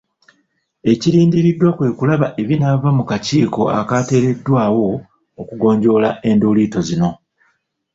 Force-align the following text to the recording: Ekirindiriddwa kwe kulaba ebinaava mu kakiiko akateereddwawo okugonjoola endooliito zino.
Ekirindiriddwa 0.91 1.69
kwe 1.77 1.87
kulaba 1.97 2.27
ebinaava 2.41 2.89
mu 2.97 3.03
kakiiko 3.09 3.61
akateereddwawo 3.79 4.87
okugonjoola 5.41 6.09
endooliito 6.29 6.79
zino. 6.87 7.09